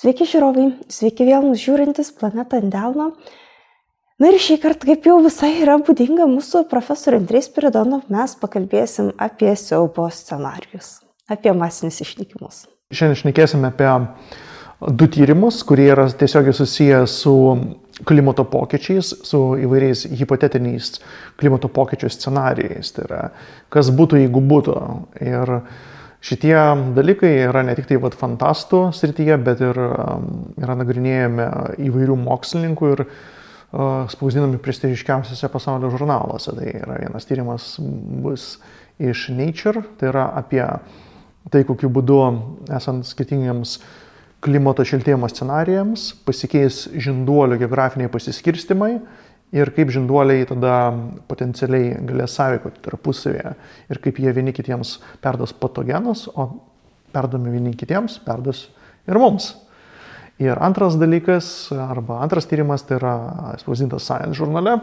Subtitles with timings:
[0.00, 3.06] Sveiki žiūrovai, sveiki vėl mus žiūrintis planetą ant delno.
[4.20, 9.14] Na ir šį kartą, kaip jau visai yra būdinga mūsų profesoriui Andrei Spiridonov, mes pakalbėsim
[9.20, 10.98] apie siaubo scenarius,
[11.28, 12.66] apie masinius išnykimus.
[12.92, 13.88] Šiandien šnekėsime apie
[15.00, 17.34] du tyrimus, kurie yra tiesiogiai susiję su
[18.08, 20.98] klimato pokyčiais, su įvairiais hipotetiniais
[21.40, 22.92] klimato pokyčių scenarijais.
[22.96, 23.22] Tai yra,
[23.72, 24.76] kas būtų, jeigu būtų.
[25.26, 25.58] Ir
[26.20, 26.52] Šitie
[26.92, 30.26] dalykai yra ne tik tai vat, fantastų srityje, bet ir um,
[30.60, 31.46] yra nagrinėjami
[31.88, 36.52] įvairių mokslininkų ir uh, spausdinami prestižiškiausiose pasaulio žurnaluose.
[36.58, 38.50] Tai yra vienas tyrimas bus
[39.00, 40.60] iš Nature, tai yra apie
[41.48, 42.20] tai, kokiu būdu
[42.76, 43.78] esant skirtingiams
[44.44, 48.94] klimato šiltėjimo scenarijams pasikeis žinduolio geografiniai pasiskirstimai
[49.56, 50.74] ir kaip žinduoliai tada
[51.30, 53.54] potencialiai galės sąveikoti tarpusavėje
[53.90, 56.48] ir kaip jie vieni kitiems perdos patogenus, o
[57.12, 58.68] perdomi vieni kitiems perdos
[59.08, 59.52] ir mums.
[60.40, 63.14] Ir antras dalykas, arba antras tyrimas, tai yra
[63.60, 64.78] spausdintas Science žurnale.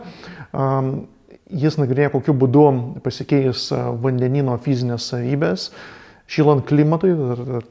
[1.47, 2.65] Jis nagrinėja, kokiu būdu
[3.01, 3.71] pasikeis
[4.03, 5.71] vandenino fizinės savybės,
[6.27, 7.13] šylant klimatui,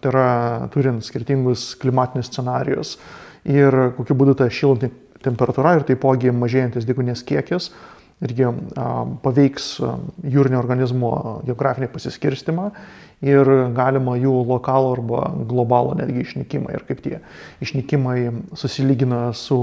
[0.00, 0.28] tai yra
[0.72, 2.96] turint skirtingus klimatinius scenarius
[3.44, 4.90] ir kokiu būdu ta šylanti
[5.26, 7.70] temperatūra ir taipogi mažėjantis degunės kiekis
[8.24, 8.48] irgi
[9.24, 9.76] paveiks
[10.24, 11.10] jūrinio organizmo
[11.44, 12.70] geografinį pasiskirstimą
[13.24, 17.20] ir galima jų lokalų arba globalų netgi išnykimą ir kaip tie
[17.64, 18.18] išnykimai
[18.56, 19.58] susilygina su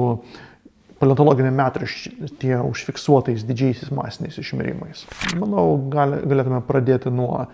[1.01, 5.03] paleontologinė metraštyje užfiksuotais didžiaisiais masiniais išmirimais.
[5.35, 7.47] Manau, gal, galėtume pradėti nuo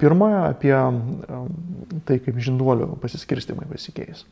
[0.00, 0.74] pirmojo apie
[2.06, 4.24] tai, kaip žinduolių pasiskirstimai pasikeis.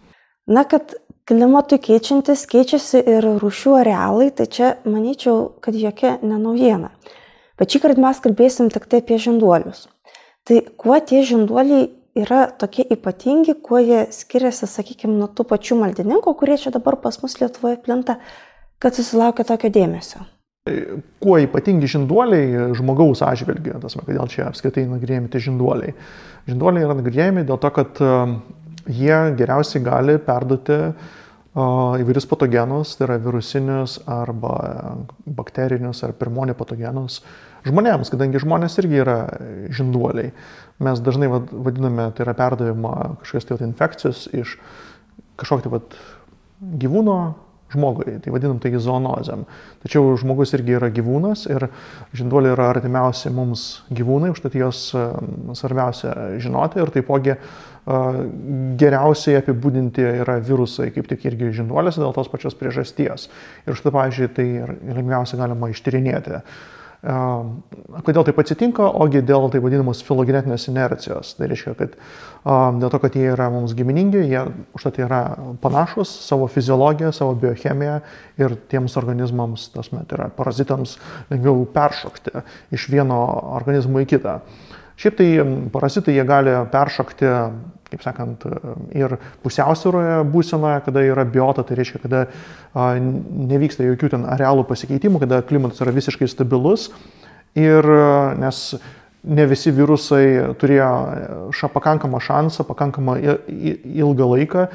[0.51, 0.97] Na, kad
[1.29, 6.91] klimatui keičiantis keičiasi ir rūšių arealai, tai čia manyčiau, kad jokia nenaujiena.
[7.61, 9.85] Bet šį kartą mes kalbėsim tik tai apie žinduolius.
[10.49, 16.35] Tai kuo tie žinduoliai yra tokie ypatingi, kuo jie skiriasi, sakykime, nuo tų pačių maldininkų,
[16.41, 18.19] kurie čia dabar pas mus Lietuvoje plinta,
[18.83, 20.25] kad susilaukia tokio dėmesio.
[20.69, 25.95] Kuo ypatingi žinduoliai žmogaus atžvilgiu, tas, kodėl čia apskritai nagrinėjami tie žinduoliai.
[26.51, 28.03] Žinduoliai yra nagrinėjami dėl to, kad
[28.93, 30.77] jie geriausiai gali perduoti
[31.57, 34.53] įvairius patogenus, tai yra virusinius arba
[35.25, 37.23] bakterinius ar pirmonį patogenus
[37.65, 39.19] žmonėms, kadangi žmonės irgi yra
[39.73, 40.35] žinduoliai.
[40.85, 44.59] Mes dažnai vadiname, tai yra perdavimą kažkokios tai infekcijos iš
[45.41, 46.05] kažkokio tai
[46.85, 47.17] gyvūno
[47.73, 49.47] žmogui, tai vadinam tai zoonozėm.
[49.85, 51.69] Tačiau žmogus irgi yra gyvūnas ir
[52.17, 54.89] žinduoliai yra artimiausi mums gyvūnai, užtat juos
[55.59, 57.37] svarbiausia žinoti ir taipogi
[58.81, 63.31] geriausiai apibūdinti yra virusai, kaip tik irgi žinduolėse dėl tos pačios priežasties.
[63.67, 64.47] Ir štai, pavyzdžiui, tai
[64.99, 66.43] lengviausiai galima ištyrinėti.
[67.01, 68.85] Kodėl taip atsitinka?
[69.01, 71.33] Ogi dėl tai vadinamos filogenetinės inercijos.
[71.39, 71.95] Tai reiškia, kad
[72.77, 74.43] dėl to, kad jie yra mums giminingi, jie
[74.77, 75.21] užtat yra
[75.63, 78.01] panašus savo fiziologiją, savo biochemiją
[78.41, 80.99] ir tiems organizmams, tas met yra parazitams,
[81.33, 82.45] lengviau peršokti
[82.77, 83.23] iš vieno
[83.57, 84.41] organizmo į kitą.
[85.01, 85.31] Šiaip tai
[85.73, 87.29] parazitai jie gali peršokti,
[87.91, 88.47] kaip sakant,
[88.97, 95.25] ir pusiausvyroje būsenoje, kada yra biota, tai reiškia, kada a, nevyksta jokių ten arealų pasikeitimų,
[95.25, 96.91] kada klimatas yra visiškai stabilus.
[97.59, 97.83] Ir
[98.39, 98.63] nes
[99.27, 100.91] ne visi virusai turėjo
[101.57, 103.19] ša, pakankamą šansą, pakankamą
[103.51, 104.67] ilgą laiką,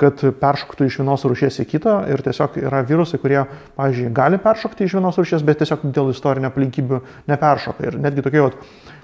[0.00, 3.42] kad peršoktų iš vienos rūšies į kitą ir tiesiog yra virusai, kurie,
[3.76, 7.84] pavyzdžiui, gali peršokti iš vienos rūšies, bet tiesiog dėl istorinio aplinkybių neperšoka.
[7.90, 8.46] Ir netgi tokie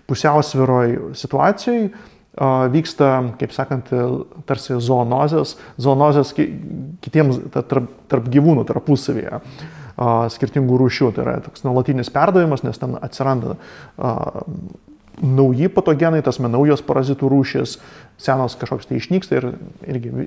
[0.09, 1.91] pusiausviroj situacijai
[2.73, 3.11] vyksta,
[3.41, 3.91] kaip sakant,
[4.49, 9.41] tarsi zoonozės, zoonozės kitiems tarp, tarp gyvūnų tarpusavėje
[10.35, 11.13] skirtingų rūšių.
[11.17, 13.57] Tai yra toks nuolatinis perdavimas, nes ten atsiranda
[15.23, 17.79] nauji patogenai, tas naujos parazitų rūšis,
[18.21, 19.47] senos kažkoks tai išnyksta ir
[19.89, 20.27] irgi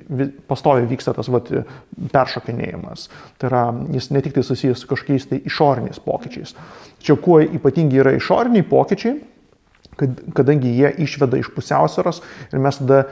[0.49, 1.51] pastoviai vyksta tas vat,
[2.13, 3.07] peršokinėjimas.
[3.37, 6.55] Tai yra, jis ne tik tai susijęs su kažkokiais tai išoriniais pokyčiais.
[6.97, 9.19] Tačiau kuo ypatingi yra išoriniai pokyčiai,
[9.99, 12.21] kad, kadangi jie išveda iš pusiausvėros
[12.53, 13.03] ir mes tada,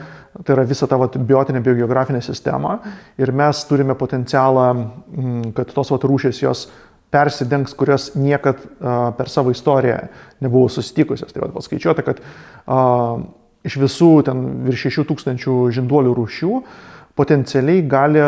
[0.44, 2.78] tai yra visa ta vat, biotinė biogeografinė sistema
[3.19, 6.68] ir mes turime potencialą, mm, kad tos vat, rūšės jos
[7.13, 10.10] persidengs, kurios niekad uh, per savo istoriją
[10.44, 11.31] nebuvo susitikusios.
[11.31, 13.24] Tai vat, paskaičiuota, kad uh,
[13.68, 16.86] iš visų ten virš 6000 žinduolių rūšių uh,
[17.18, 18.22] potencialiai gali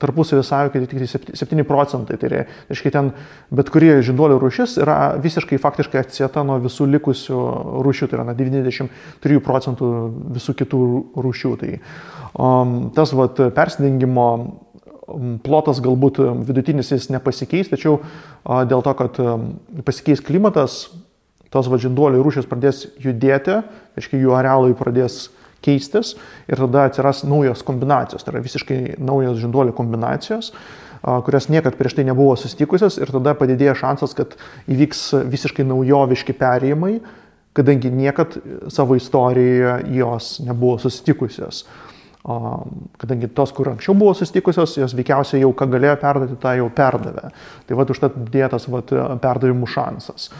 [0.00, 2.18] tarpusavį sąveikyti tik 7 procentai.
[2.20, 3.12] Tai reiškia, ten
[3.54, 7.40] bet kuri žinduolių rūšis yra visiškai faktiškai atsieta nuo visų likusių
[7.86, 9.90] rūšių, tai yra na 93 procentų
[10.36, 10.82] visų kitų
[11.26, 11.54] rūšių.
[11.62, 18.96] Tai um, tas vat, persidengimo um, plotas galbūt vidutinis jis nepasikeis, tačiau uh, dėl to,
[18.98, 19.48] kad um,
[19.86, 20.86] pasikeis klimatas,
[21.54, 23.60] tos vadžinduolių rūšės pradės judėti,
[23.96, 25.28] reiškia jų arealai pradės
[25.66, 26.14] keistis
[26.46, 30.54] ir tada atsiras naujos kombinacijos, tai yra visiškai naujos žinduolių kombinacijos
[31.02, 34.34] kurios niekad prieš tai nebuvo susitikusios ir tada padidėja šansas, kad
[34.70, 36.98] įvyks visiškai naujoviški perėjimai,
[37.56, 38.36] kadangi niekad
[38.72, 41.64] savo istorijoje jos nebuvo susitikusios.
[42.98, 47.30] Kadangi tos, kur anksčiau buvo susitikusios, jos veikiausiai jau ką galėjo perduoti, tą jau perdavė.
[47.68, 48.90] Tai vad užtat dėtas vat,
[49.22, 50.32] perdavimų šansas.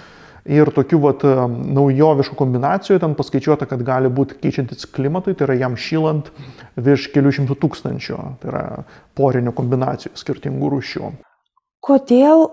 [0.46, 5.74] Ir tokių vat, naujoviškų kombinacijų ten paskaičiuota, kad gali būti keičiantis klimatui, tai yra jam
[5.74, 6.30] šylant
[6.78, 8.62] virš kelių šimtų tūkstančių, tai yra
[9.18, 11.10] porinių kombinacijų skirtingų rūšių.
[11.86, 12.46] Kodėl,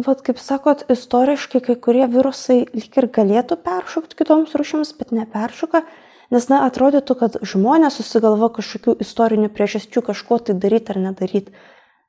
[0.00, 5.84] vat, kaip sakot, istoriškai kai kurie virusai lyg ir galėtų peršokti kitoms rūšims, bet neperšoka,
[6.32, 11.52] nes, na, atrodytų, kad žmonės susigalvo kažkokių istorinių priežasčių kažko tai daryti ar nedaryti.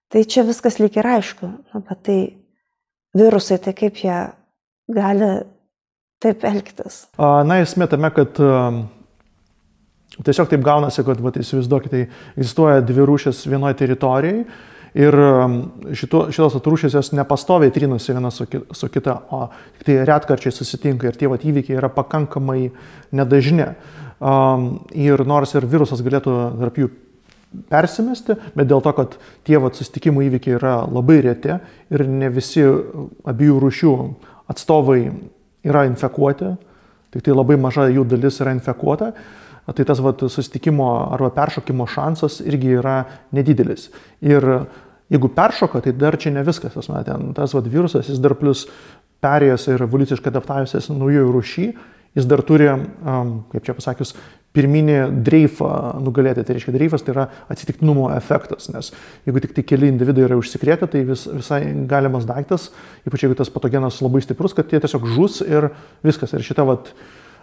[0.09, 2.19] Tai čia viskas lyg ir aišku, na, bet tai
[3.17, 4.19] virusai, tai kaip jie
[4.89, 5.29] gali
[6.23, 7.03] taip elgtis?
[7.17, 8.39] Na, esmė tame, kad
[10.25, 12.03] tiesiog taip gaunasi, kad, va, įsivaizduokite,
[12.35, 14.43] egzistuoja dvi rūšės vienoje teritorijoje
[14.97, 15.15] ir
[15.97, 19.45] šito, šitos atrūšės jos nepastoviai trinasi viena su, su kita, o
[19.77, 22.71] tik tai retkarčiai susitinka ir tie va, įvykiai yra pakankamai
[23.15, 23.69] nedažni.
[24.99, 26.89] Ir nors ir virusas galėtų tarp jų
[27.69, 29.15] persimesti, bet dėl to, kad
[29.47, 31.55] tie vat, susitikimų įvykiai yra labai reti
[31.89, 33.93] ir ne visi abiejų rūšių
[34.49, 35.03] atstovai
[35.67, 36.53] yra infekuoti,
[37.13, 39.13] tik tai labai maža jų dalis yra infekuota,
[39.69, 43.03] tai tas vat, susitikimo arba peršokimo šansas irgi yra
[43.35, 43.89] nedidelis.
[44.25, 44.45] Ir
[45.13, 48.65] jeigu peršoka, tai dar čia ne viskas, tas, ten, tas vat, virusas, jis dar plus
[49.23, 51.67] perėjęs ir evoliuciškai adaptavęsis naujojų rūšy,
[52.17, 52.69] jis dar turi,
[53.53, 54.15] kaip čia pasakius,
[54.55, 55.69] pirminį dreifą
[56.01, 56.43] nugalėti.
[56.45, 58.91] Tai reiškia, dreifas tai yra atsitiktinumo efektas, nes
[59.27, 62.69] jeigu tik tai keli individai yra užsikrėtę, tai vis, visai galimas daiktas,
[63.07, 65.71] ypač jeigu tas patogenas labai stiprus, kad jie tiesiog žus ir
[66.05, 66.33] viskas.
[66.33, 66.93] Ir šita vat,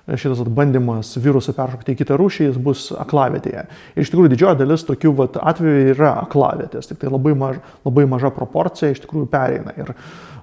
[0.07, 3.67] šitas bandymas virusą peršokti į kitą rūšį, jis bus aklavietėje.
[3.95, 8.07] Ir iš tikrųjų didžioji dalis tokių vat, atvejų yra aklavietės, tik tai labai, maž, labai
[8.11, 9.75] maža proporcija iš tikrųjų pereina.
[9.79, 9.95] Ir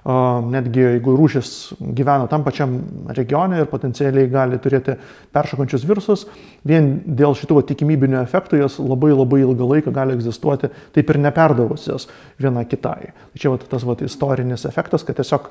[0.04, 1.50] netgi jeigu rūšis
[1.96, 2.76] gyvena tam pačiam
[3.16, 4.98] regione ir potencialiai gali turėti
[5.32, 6.26] peršokančius virusus,
[6.64, 12.08] vien dėl šitų tikimybinių efektų jos labai labai ilgą laiką gali egzistuoti, taip ir neperdavusios
[12.36, 13.14] viena kitai.
[13.32, 15.48] Tai čia va, tas va, istorinis efektas, kad tiesiog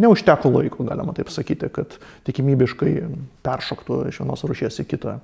[0.00, 1.98] neužteko laiko, galima taip sakyti, kad
[2.28, 2.94] tikimybiškai
[3.44, 5.18] peršoktų iš vienos rūšies į kitą.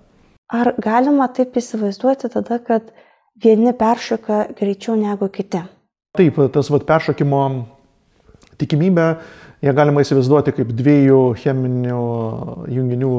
[0.53, 2.93] Ar galima taip įsivaizduoti tada, kad
[3.43, 5.65] vieni peršoka greičiau negu kiti?
[6.17, 7.41] Taip, tas vat, peršokimo
[8.61, 9.07] tikimybę
[9.65, 12.01] ją galima įsivaizduoti kaip dviejų cheminių
[12.73, 13.13] junginių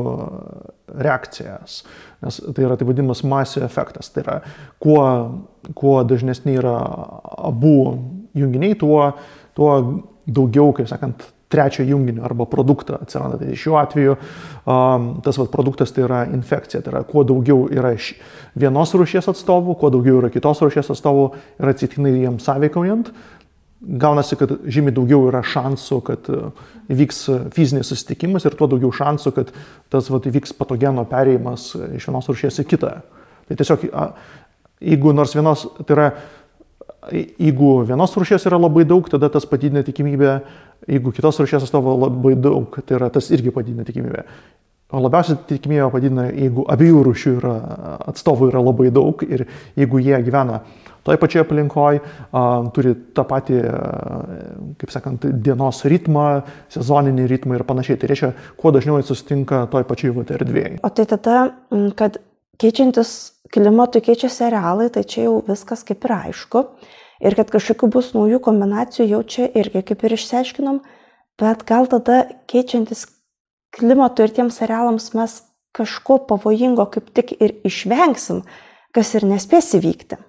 [1.07, 1.81] reakcijas.
[2.24, 4.12] Nes tai yra taip vadinamas masė efektas.
[4.13, 4.38] Tai yra,
[4.84, 5.01] kuo,
[5.78, 6.78] kuo dažnesni yra
[7.50, 7.78] abu
[8.38, 9.01] junginiai, tuo,
[9.57, 9.74] tuo
[10.28, 13.38] daugiau, kaip sakant, trečio junginio arba produkto atsiranda.
[13.39, 16.81] Tai šiuo atveju um, tas vat, produktas tai yra infekcija.
[16.84, 17.94] Tai yra, kuo daugiau yra
[18.60, 21.30] vienos rūšies atstovų, kuo daugiau yra kitos rūšies atstovų
[21.62, 23.13] ir atsitiktinai jiems sąveikaujant,
[23.81, 26.39] gaunasi, kad žymiai daugiau yra šansų, kad e,
[26.94, 27.21] įvyks
[27.56, 29.53] fizinis susitikimas ir tuo daugiau šansų, kad
[29.94, 31.69] tas vat, įvyks patogeno perėjimas
[32.00, 32.94] iš vienos rūšies į kitą.
[33.47, 33.85] Tai tiesiog,
[34.83, 36.07] jeigu nors vienos, tai yra,
[37.13, 40.39] jeigu vienos rūšies yra labai daug, tada tas padidina tikimybę,
[40.89, 44.25] jeigu kitos rūšies atstovo labai daug, tai yra tas irgi padidina tikimybę.
[44.96, 47.55] O labiausiai tikimybę padidina, jeigu abiejų rūšių yra,
[48.07, 49.43] atstovų yra labai daug ir
[49.75, 50.62] jeigu jie gyvena
[51.08, 52.04] toj pačioje aplinkoje,
[52.76, 53.62] turi tą patį,
[54.82, 56.28] kaip sakant, dienos ritmą,
[56.76, 58.00] sezoninį ritmą ir panašiai.
[58.02, 60.78] Tai reiškia, kuo dažniau jie susitinka toj pačioj vat erdvėje.
[60.84, 61.40] O tai tada,
[62.00, 62.20] kad
[62.62, 63.16] keičiantis
[63.54, 66.64] klimatui keičiasi arealai, tai čia jau viskas kaip ir aišku.
[67.24, 70.84] Ir kad kažkokių bus naujų kombinacijų jau čia irgi kaip ir išsiaiškinom,
[71.42, 73.08] bet gal tada keičiantis
[73.74, 75.40] klimatui ir tiems arealams mes
[75.78, 78.44] kažko pavojingo kaip tik ir išvengsim,
[78.94, 80.20] kas ir nespės įvykti.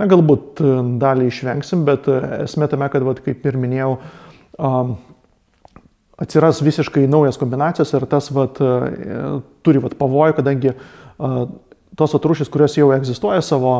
[0.00, 3.90] Na, galbūt e, dalį išvengsim, bet e, esmė tame, kad, vat, kaip ir minėjau,
[4.56, 4.94] um,
[6.20, 9.18] atsiras visiškai naujas kombinacijos ir tas vat, e,
[9.66, 11.42] turi vat, pavojų, kadangi uh,
[12.00, 13.74] tos atrūšys, kurios jau egzistuoja savo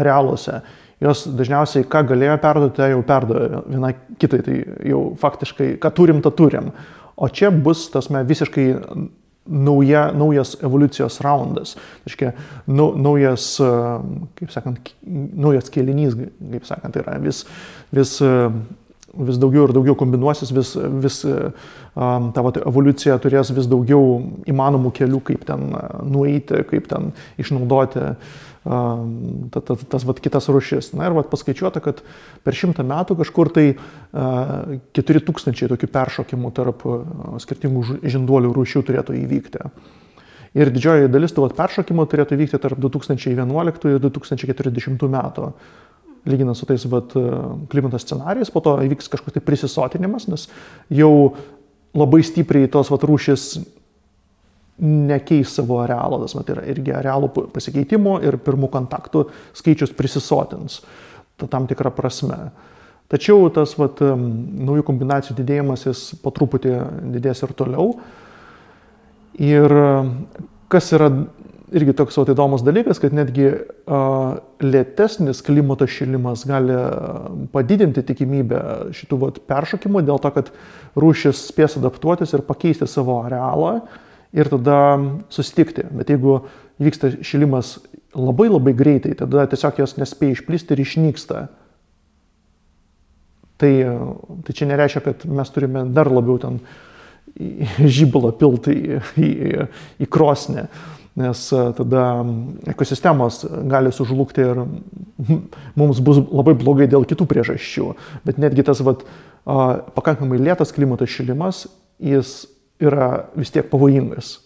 [0.00, 0.62] arealuose,
[1.04, 4.56] jos dažniausiai ką galėjo perduoti, tai jau perdavė viena kitai, tai
[4.88, 6.72] jau faktiškai, ką turim, tą turim.
[7.18, 8.66] O čia bus, tasme, visiškai
[9.48, 11.76] nauja, naujas evoliucijos raundas.
[12.06, 12.32] Reiškia,
[12.70, 13.54] nu, naujas,
[14.38, 16.18] kaip sakant, naujas kėlinys,
[16.52, 17.44] kaip sakant, yra vis,
[17.94, 18.18] vis
[19.18, 21.22] vis daugiau ir daugiau kombinuosis, vis, vis
[21.96, 25.70] ta vat, evoliucija turės vis daugiau įmanomų kelių, kaip ten
[26.06, 28.12] nueiti, kaip ten išnaudoti
[28.68, 30.92] ta, ta, tas vat, kitas rušis.
[30.98, 32.02] Na ir vat, paskaičiuota, kad
[32.44, 33.66] per šimtą metų kažkur tai
[34.98, 36.84] 4000 tokių peršokimų tarp
[37.44, 39.70] skirtingų žinduolių rūšių turėtų įvykti.
[40.58, 45.52] Ir didžioji dalis tų peršokimų turėtų vykti tarp 2011 ir 2040 metų
[46.28, 47.14] lyginant su tais vat,
[47.72, 50.48] klimato scenarijais, po to įvyks kažkoks tai prisisotinimas, nes
[50.92, 51.12] jau
[51.96, 53.54] labai stipriai tos vat, rūšis
[54.78, 59.26] nekeis savo arealo, tas mat, yra irgi arealų pasikeitimų ir pirmų kontaktų
[59.58, 60.82] skaičius prisisotins
[61.50, 62.48] tam tikrą prasme.
[63.08, 66.74] Tačiau tas vat, naujų kombinacijų didėjimas jis po truputį
[67.14, 67.92] didės ir toliau.
[69.38, 69.72] Ir
[70.68, 71.08] kas yra
[71.72, 76.76] irgi toks vat, įdomus dalykas, kad netgi uh, lėtesnis klimato šilimas gali
[77.52, 78.60] padidinti tikimybę
[78.96, 80.52] šitų vat, peršokimų dėl to, kad
[80.98, 83.78] rūšis spės adaptuotis ir pakeisti savo arealą
[84.32, 84.80] ir tada
[85.32, 85.86] susitikti.
[85.94, 86.40] Bet jeigu
[86.82, 87.78] vyksta šilimas
[88.16, 91.46] labai labai greitai, tada tiesiog jos nespėja išplisti ir išnyksta.
[93.58, 93.72] Tai,
[94.46, 96.60] tai čia nereiškia, kad mes turime dar labiau ten
[97.98, 99.66] žybalą pilti į, į,
[100.04, 100.68] į krosnį
[101.18, 102.02] nes tada
[102.70, 104.60] ekosistemos gali sužlugti ir
[105.78, 107.88] mums bus labai blogai dėl kitų priežasčių.
[108.26, 109.02] Bet netgi tas vat,
[109.96, 111.66] pakankamai lėtas klimato šilimas,
[111.98, 112.44] jis
[112.82, 114.36] yra vis tiek pavojingas.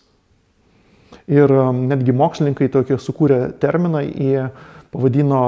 [1.31, 4.49] Ir netgi mokslininkai tokį sukūrė terminą, jie
[4.93, 5.43] pavadino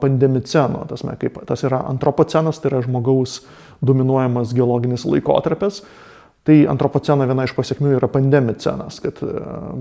[0.00, 3.40] pandemiceno, tas, kaip, tas yra antropocenas, tai yra žmogaus
[3.82, 5.82] dominuojamas geologinis laikotarpis,
[6.42, 9.20] Tai antropoceno viena iš pasiekmių yra pandemicenas, kad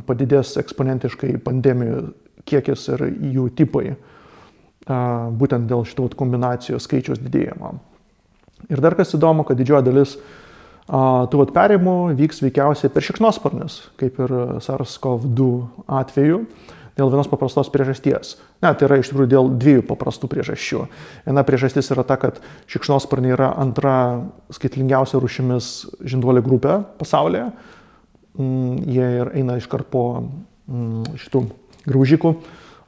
[0.06, 2.04] padidės eksponentiškai pandemijų
[2.46, 3.96] kiekis ir jų tipai,
[5.42, 7.74] būtent dėl šitų kombinacijos skaičiaus didėjimo.
[8.70, 10.14] Ir dar kas įdomu, kad didžioji dalis
[10.90, 14.34] tų perėjimų vyks veikiausiai per šiknosparnius, kaip ir
[14.64, 15.50] SARS-CoV-2
[16.02, 16.46] atveju
[16.98, 18.36] dėl vienos paprastos priežasties.
[18.62, 20.86] Ne, tai yra iš tikrųjų dėl dviejų paprastų priežasčių.
[21.26, 23.96] Viena priežastis yra ta, kad šikšnosparniai yra antra
[24.54, 25.72] skaitlingiausia rušimis
[26.04, 27.48] žinduolė grupė pasaulyje.
[28.38, 31.46] Mm, jie ir eina iškart po mm, šitų
[31.88, 32.36] graužikų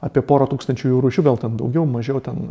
[0.04, 2.46] apie porą tūkstančių jų rūšių, gal ten daugiau, mažiau, ten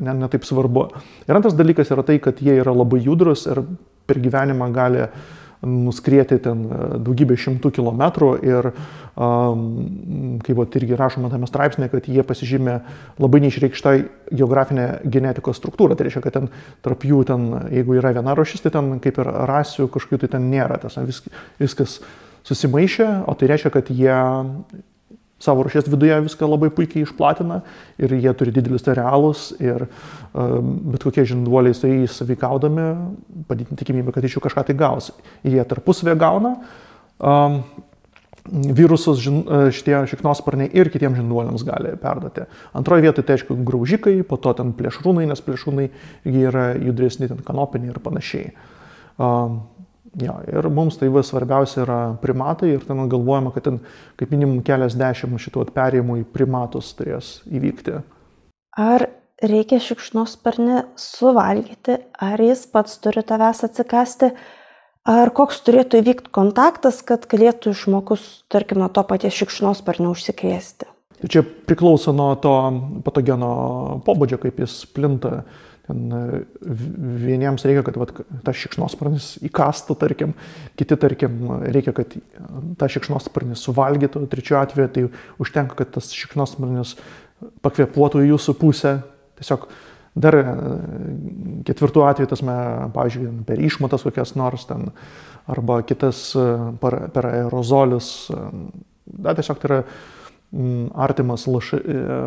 [0.00, 0.88] ne, ne taip svarbu.
[1.28, 3.62] Ir antras dalykas yra tai, kad jie yra labai judrus ir
[4.06, 5.06] per gyvenimą gali
[5.66, 8.68] nuskrieti ten e, daugybę šimtų kilometrų ir,
[9.16, 9.62] um,
[10.44, 12.74] kaip vat, irgi rašoma tame straipsnėje, kad jie pasižymė
[13.22, 13.94] labai neišreikštą
[14.36, 15.96] geografinę genetikos struktūrą.
[15.96, 16.50] Tai reiškia, kad ten
[16.84, 20.50] tarp jų, ten, jeigu yra viena rušis, tai ten kaip ir rasių kažkokių tai ten
[20.52, 20.78] nėra.
[20.82, 21.24] Tas, vis,
[21.62, 21.98] viskas
[22.46, 24.20] susimaišė, o tai reiškia, kad jie
[25.38, 27.60] savo rušies viduje viską labai puikiai išplatina
[28.00, 32.86] ir jie turi didelius arealus ir um, bet kokie žinduoliai su jais savykaudami
[33.48, 35.10] padidinti tikimybę, kad iš jų kažką tai gaus.
[35.44, 36.56] Jie tarpusavę gauna
[37.20, 37.60] um,
[38.50, 42.46] virusus žin, e, šitie šiknosparniai ir kitiems žinduoliams gali perduoti.
[42.78, 45.88] Antroje vietoje tai aišku graužikai, po to ten plėšrūnai, nes plėšrūnai
[46.30, 48.52] yra judresni, ten kanopiniai ir panašiai.
[49.16, 49.64] Um,
[50.16, 53.82] Jo, ir mums tai vis svarbiausia yra primatai ir ten galvojama, kad ten
[54.16, 57.98] kaip minimum keliasdešimt šitų perėjimų į primatus turės įvykti.
[58.80, 59.08] Ar
[59.44, 64.32] reikia šikšnosparnį suvalgyti, ar jis pats turi tavęs atsikasti,
[65.04, 70.88] ar koks turėtų įvykti kontaktas, kad galėtų žmogus, tarkim, nuo to paties šikšnosparnio užsikrėsti?
[71.28, 72.52] Čia priklauso nuo to
[73.04, 73.52] patogeno
[74.04, 75.42] pobūdžio, kaip jis plinta.
[75.86, 76.22] Ten e,
[77.22, 78.12] vieniems reikia, kad vat,
[78.46, 80.34] tas šikšnosparnis įkastų, tarkim,
[80.78, 82.16] kiti, tarkim, reikia, kad
[82.80, 85.04] tą šikšnosparnį suvalgytų, trečiojo atveju tai
[85.42, 86.96] užtenka, kad tas šikšnosparnis
[87.62, 88.96] pakvepuotų į jūsų pusę.
[89.38, 89.68] Tiesiog
[90.18, 90.44] dar e,
[91.68, 92.42] ketvirtų atveju, tas,
[92.96, 94.90] pavyzdžiui, per išmatas kokias nors ten,
[95.46, 96.46] arba kitas e,
[96.82, 98.12] per, aerozolius.
[99.06, 99.82] Da, tiesiog tai yra
[100.94, 102.18] artimas laša, e,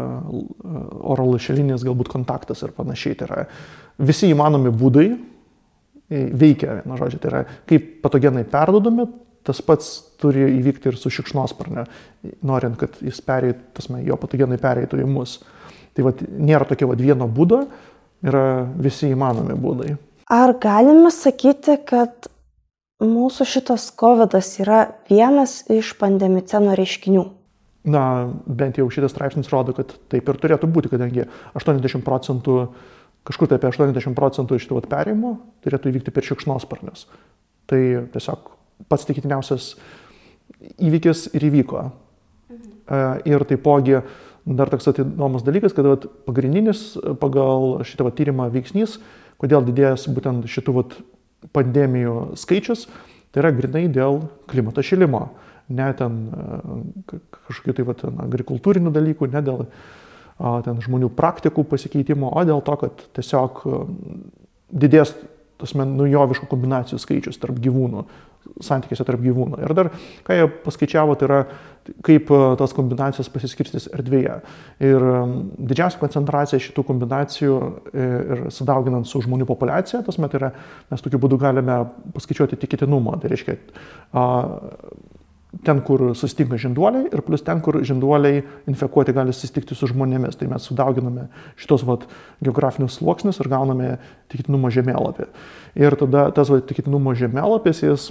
[1.13, 3.17] oro lašelinis galbūt kontaktas ir panašiai.
[3.19, 3.45] Tai yra
[3.97, 9.07] visi įmanomi būdai e, veikia, viena žodžia, tai yra kaip patogenai perdodami,
[9.47, 11.85] tas pats turi įvykti ir su šikšnosparne,
[12.45, 15.39] norint, kad jis pereitų, tasme, jo patogenai pereitų į mus.
[15.95, 17.63] Tai vad nėra tokio vad vieno būdo,
[18.25, 19.95] yra visi įmanomi būdai.
[20.29, 22.29] Ar galime sakyti, kad
[23.01, 27.38] mūsų šitas COVID yra vienas iš pandemiceno reiškinių?
[27.87, 31.23] Na, bent jau šitas straipsnis rodo, kad taip ir turėtų būti, kadangi
[31.55, 32.55] 80 procentų,
[33.27, 35.31] kažkur tai apie 80 procentų iš tų perėjimų
[35.63, 37.05] turėtų įvykti per šikšnosparnius.
[37.71, 37.81] Tai
[38.11, 38.51] tiesiog
[38.91, 39.71] pats tikitiniausias
[40.75, 41.85] įvykis ir įvyko.
[42.49, 43.23] Mhm.
[43.31, 44.01] Ir taipogi
[44.49, 48.97] dar toks įdomus dalykas, kad vat, pagrindinis pagal šitą vat, tyrimą veiksnys,
[49.39, 50.95] kodėl didės būtent šitų vat,
[51.55, 52.87] pandemijų skaičius,
[53.31, 55.29] tai yra grinai dėl klimato šilimo,
[55.69, 56.19] ne ten
[57.47, 59.65] kažkokių tai vat, agrikultūrinių dalykų, ne dėl
[60.65, 63.65] ten žmonių praktikų pasikeitimo, o dėl to, kad tiesiog
[64.69, 65.15] didės
[65.59, 68.05] tasme, naujoviškų kombinacijų skaičius tarp gyvūnų,
[68.63, 69.59] santykiuose tarp gyvūnų.
[69.65, 69.89] Ir dar,
[70.27, 71.39] ką jie paskaičiavo, tai yra,
[72.05, 74.39] kaip e, tos kombinacijos pasiskirstys erdvėje.
[74.87, 75.05] Ir
[75.71, 80.53] didžiausia koncentracija šitų kombinacijų e, ir sudauginant su žmonių populiacija, tas met yra,
[80.91, 81.81] mes tokiu būdu galime
[82.15, 83.19] paskaičiuoti tikėtinumą.
[83.19, 83.59] Tai reiškia,
[85.65, 90.37] ten, kur susitinka žinduoliai ir plus ten, kur žinduoliai infekuoti gali susitikti su žmonėmis.
[90.37, 91.27] Tai mes sudauginame
[91.59, 92.05] šitos vat,
[92.45, 93.95] geografinius sluoksnius ir gauname
[94.29, 95.29] tikėtinumo žemėlapį.
[95.81, 98.09] Ir tada tas vat, tikėtinumo žemėlapis jis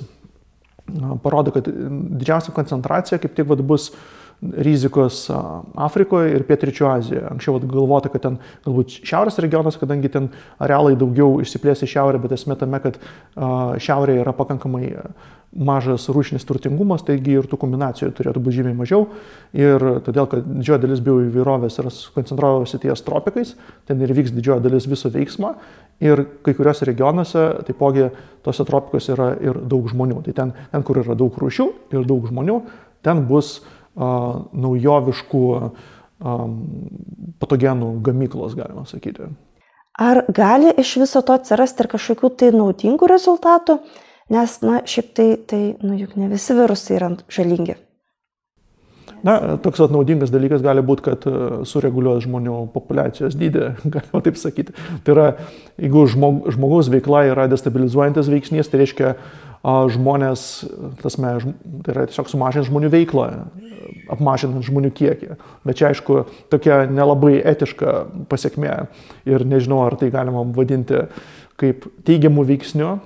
[1.23, 3.93] parodo, kad didžiausia koncentracija kaip tik vat, bus
[4.41, 5.31] rizikos
[5.75, 7.25] Afrikoje ir Pietričio Azijoje.
[7.31, 10.29] Anksčiau vat, galvota, kad ten galbūt šiaurės regionas, kadangi ten
[10.63, 13.01] arealai daugiau išsiplės į šiaurę, bet esmė tame, kad
[13.83, 14.93] šiaurėje yra pakankamai
[15.59, 19.07] mažas rūšinis turtingumas, taigi ir tų kombinacijų turėtų būti žymiai mažiau.
[19.57, 23.55] Ir todėl, kad didžioji dalis bioįvairovės yra koncentravusi ties tropikais,
[23.89, 25.55] ten ir vyks didžioji dalis viso veiksmo.
[26.05, 28.11] Ir kai kuriuose regionuose, taipogi,
[28.47, 30.21] tose tropikuose yra ir daug žmonių.
[30.29, 31.67] Tai ten, ten kur yra daug rūšių
[31.97, 32.61] ir daug žmonių,
[33.03, 35.45] ten bus uh, naujoviškų
[37.39, 39.29] patogenų gamyklos, galima sakyti.
[39.99, 43.81] Ar gali iš viso to atsirasti ir kažkokių tai naudingų rezultatų?
[44.31, 47.79] Nes, na, šiaip tai, tai nu, juk ne visi virusai yra žalingi.
[49.27, 51.33] Na, toks naudingas dalykas gali būti, kad e,
[51.67, 53.65] sureguliuos žmonių populacijos dydį,
[53.95, 54.75] galima taip sakyti.
[55.03, 55.27] Tai yra,
[55.81, 59.17] jeigu žmog, žmogaus veikla yra destabilizuojantis veiksnys, tai reiškia,
[59.65, 60.45] žmonės,
[61.03, 61.35] tasme,
[61.85, 63.27] tai yra tiesiog sumažinti žmonių veiklą,
[64.15, 65.35] apmažinant žmonių kiekį.
[65.67, 66.23] Bet čia aišku
[66.53, 67.99] tokia nelabai etiška
[68.31, 68.75] pasiekmė
[69.29, 71.07] ir nežinau, ar tai galima vadinti
[71.59, 72.97] kaip teigiamų veiksnių,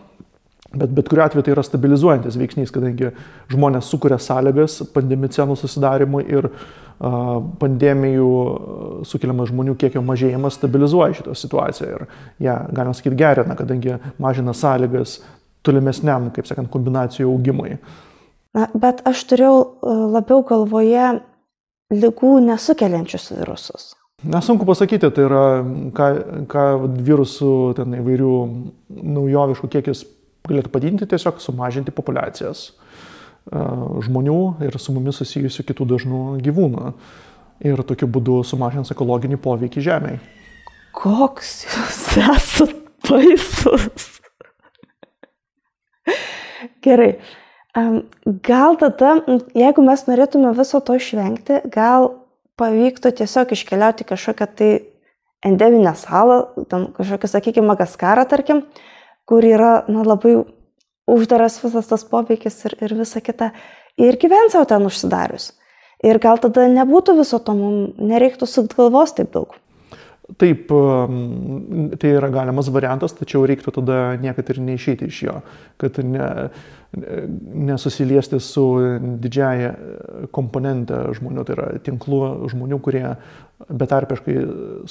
[0.73, 3.11] Bet bet kuriu atveju tai yra stabilizuojantis veiksnys, kadangi
[3.53, 6.49] žmonės sukuria sąlygas pandemicenų susidarimui ir
[7.61, 8.31] pandemijų
[9.09, 12.09] sukeliamas žmonių kiekio mažėjimas stabilizuoja šitą situaciją ir ją,
[12.47, 15.19] ja, galima sakyti, gerina, kadangi mažina sąlygas
[15.67, 17.77] tolimesniam, kaip sakant, kombinacijų augimui.
[18.53, 19.57] Na, bet aš turėjau
[20.13, 21.21] labiau galvoje
[21.93, 23.93] lygų nesukeliančius virusus.
[24.23, 25.45] Nesunku pasakyti, tai yra,
[25.97, 26.09] ką,
[26.51, 26.67] ką
[27.03, 28.35] virusų ten įvairių
[29.17, 30.05] naujoviškų kiekis
[30.47, 32.73] galėtų padidinti tiesiog sumažinti populiacijas e,
[34.07, 36.93] žmonių ir su mumis susijusių kitų dažnų gyvūnų.
[37.67, 40.23] Ir tokiu būdu sumažins ekologinį poveikį žemėai.
[40.95, 42.01] Koks jūs
[42.37, 44.22] esat baisus.
[46.85, 47.13] Gerai.
[48.45, 49.15] Gal tada,
[49.57, 52.11] jeigu mes norėtume viso to išvengti, gal
[52.61, 54.73] pavyktų tiesiog iškeliauti kažkokią tai
[55.43, 56.43] endeminę salą,
[56.99, 58.63] kažkokią, sakykime, Magaskarą, tarkim,
[59.27, 60.43] kur yra na, labai
[61.09, 63.51] uždaras visas tas poveikis ir, ir visa kita.
[64.01, 65.53] Ir gyvent savo ten užsidarius.
[66.03, 69.57] Ir gal tada nebūtų viso to, mums nereiktų sukti galvos taip daug.
[70.23, 70.71] Taip,
[71.99, 75.35] tai yra galimas variantas, tačiau reiktų tada niekad ir neišeiti iš jo,
[75.83, 76.29] kad ne,
[77.67, 78.65] nesusiliesti su
[79.25, 79.73] didžiaja
[80.31, 82.23] komponente žmonių, tai yra tinklų
[82.55, 83.05] žmonių, kurie
[83.67, 84.39] betarpiškai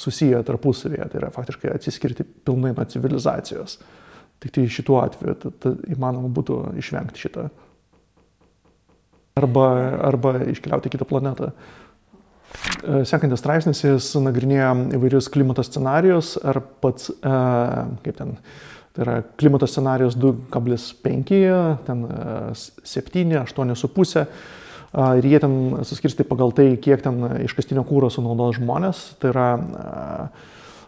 [0.04, 3.80] susiję tarpusavėje, tai yra faktiškai atsiskirti pilnai nuo civilizacijos.
[4.42, 7.48] Tik tai šituo atveju ta, ta, įmanoma būtų išvengti šitą.
[9.40, 9.68] Arba,
[10.12, 11.54] arba iškeliauti į kitą planetą.
[11.54, 11.81] E,
[13.08, 17.36] sekantis straipsnis jis nagrinėja įvairius klimato scenarius, ar pats, e,
[18.04, 18.34] kaip ten,
[18.92, 21.38] tai yra klimato scenarius 2,5,
[21.86, 22.04] ten
[22.56, 24.26] 7, e, 8,5.
[24.92, 25.54] Ir jie ten
[25.88, 28.98] suskirsti pagal tai, kiek ten iškastinio kūro sunaudos žmonės.
[29.22, 29.46] Tai yra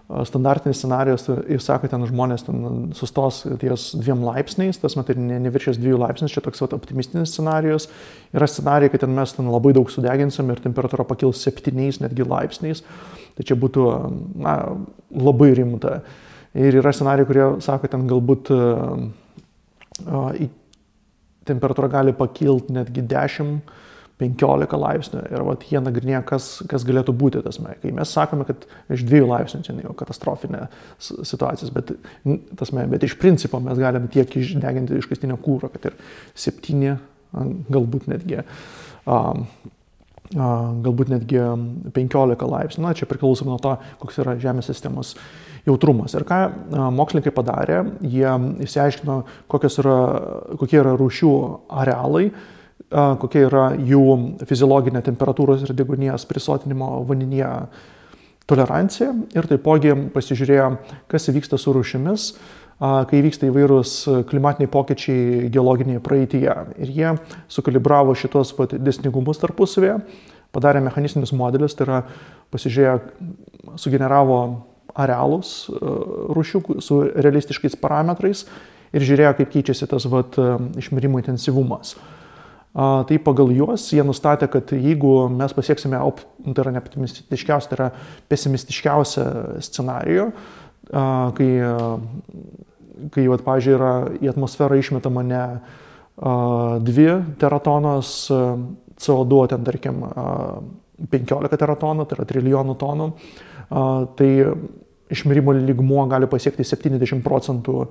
[0.05, 2.65] standartinis scenarius, jis sako, ten žmonės ten
[2.97, 7.89] sustos ties dviem laipsniais, tas metai ne, neviršės dviejų laipsnių, čia toks vat, optimistinis scenarius.
[8.37, 12.85] Yra scenarijai, kad ten mes ten labai daug sudeginsim ir temperatūra pakils septyniais netgi laipsniais.
[13.35, 13.87] Tai čia būtų
[14.45, 14.59] na,
[15.17, 16.03] labai rimta.
[16.55, 20.37] Ir yra scenarijai, kurie sako, ten galbūt uh,
[21.49, 23.57] temperatūra gali pakilti netgi 10
[24.23, 27.81] 15 laipsnių ir vat, jie nagrinėja, kas, kas galėtų būti tas mes.
[27.83, 30.69] Kai mes sakome, kad iš 2 laipsnių čia jau katastrofinė
[31.03, 31.95] situacija, bet,
[32.61, 35.99] tas mes, bet iš principo mes galime tiek išdeginti iškastinio kūro, kad ir
[36.47, 36.95] 7,
[37.75, 38.45] galbūt netgi.
[39.05, 39.49] Um,
[40.35, 41.41] galbūt netgi
[41.95, 42.83] 15 laipsnių.
[42.83, 45.13] Na, čia priklauso nuo to, koks yra Žemės sistemos
[45.67, 46.15] jautrumas.
[46.17, 46.39] Ir ką
[46.97, 48.33] mokslininkai padarė, jie
[48.65, 49.19] įsiaiškino,
[49.53, 49.99] yra,
[50.61, 51.35] kokie yra rūšių
[51.83, 52.31] arealai,
[52.93, 54.05] kokia yra jų
[54.49, 57.51] fiziologinė temperatūros ir degonijos prisotinimo vandenyje
[58.51, 60.69] toleranciją ir taipogi pasižiūrėjo,
[61.09, 62.29] kas vyksta su rūšimis,
[62.81, 63.95] kai vyksta įvairūs
[64.29, 66.55] klimatiniai pokyčiai geologinėje praeityje.
[66.85, 67.15] Ir jie
[67.49, 70.01] sukalibravo šitos dėsningumus tarpusavėje,
[70.55, 72.03] padarė mechanistinius modelius, tai yra
[72.55, 72.99] pasižiūrėjo,
[73.81, 74.39] sugeneravo
[74.95, 78.45] arealus rūšių su realistiškais parametrais
[78.95, 80.37] ir žiūrėjo, kaip keičiasi tas vat,
[80.79, 81.97] išmirimo intensyvumas.
[82.75, 86.01] Tai pagal juos jie nustatė, kad jeigu mes pasieksime,
[86.43, 87.87] tai yra ne optimistiškiausia, tai yra
[88.33, 89.27] pesimistiškiausia
[89.63, 90.25] scenarijų,
[91.39, 91.51] kai,
[93.15, 95.45] kai vat, pažiūrėjau, yra į atmosferą išmetama ne
[96.91, 97.09] dvi
[97.39, 98.17] teratonos
[98.99, 100.03] CO2, ten tarkim
[101.15, 103.11] 15 teratonų, tai yra trilijonų tonų,
[104.19, 104.31] tai
[105.15, 107.85] išmirimo lygmuo gali pasiekti 70 procentų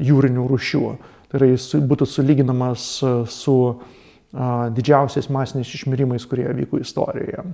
[0.00, 0.86] jūrinių rūšių.
[1.28, 2.94] Tai yra jis būtų sulyginamas
[3.28, 3.56] su
[4.32, 7.44] didžiausiais masiniais išmirimais, kurie vyko istorijoje.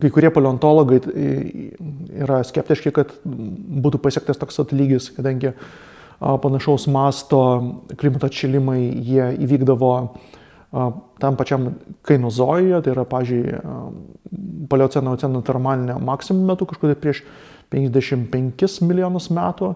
[0.00, 1.00] Kai kurie paleontologai
[2.24, 5.52] yra skeptiški, kad būtų pasiektas toks atlygis, kadangi
[6.20, 7.40] panašaus masto
[8.00, 9.92] klimato atšilimai jie įvykdavo
[10.70, 11.72] tam pačiam
[12.06, 13.78] kainozojuje, tai yra, pažiūrėjau,
[14.70, 17.24] paleoceno oceno termalinė maksimum metu, kažkur prieš
[17.74, 19.74] 55 milijonus metų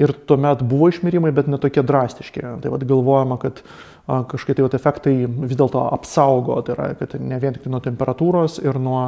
[0.00, 2.44] ir tuomet buvo išmirimai, bet netokie drastiški.
[2.62, 3.62] Tai vad galvojama, kad
[4.06, 8.58] kažkokie tai vat, efektai vis dėlto apsaugo, tai yra, kad ne vien tik nuo temperatūros
[8.64, 9.04] ir nuo,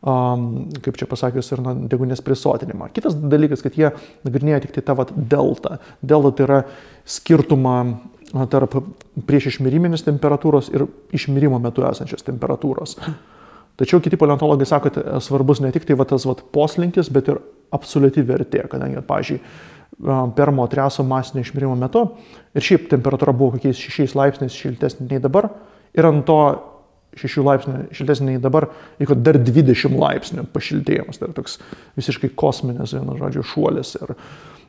[0.00, 0.48] um,
[0.84, 2.88] kaip čia pasakius, ir nuo degunės prisotinimo.
[2.96, 3.92] Kitas dalykas, kad jie
[4.26, 5.78] nagrinėja tik tai tą vat, delta.
[6.02, 6.64] Delta tai yra
[7.04, 7.78] skirtumą
[8.50, 8.80] tarp
[9.28, 12.96] prieš išmiriminės temperatūros ir išmirimo metu esančios temperatūros.
[13.78, 17.40] Tačiau kiti paleontologai sako, kad svarbus ne tik tai va, tas va, poslinkis, bet ir
[17.74, 19.72] absoliuti vertė, kadangi, pažiūrėjau,
[20.36, 22.04] permo treso masinio išmirimo metu
[22.54, 25.50] ir šiaip temperatūra buvo kokiais 6 laipsniais šiltesnė nei dabar
[25.94, 26.38] ir ant to
[27.20, 28.66] 6 laipsnių šiltesnė nei dabar,
[28.98, 31.20] vyko dar 20 laipsnių pašiltėjimas.
[31.20, 31.60] Tai yra toks
[31.98, 34.16] visiškai kosminis, vienu žodžiu, šuolis ir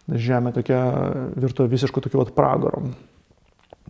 [0.05, 0.79] Žemė tokia
[1.33, 2.91] virto visišku tokiu pragaru.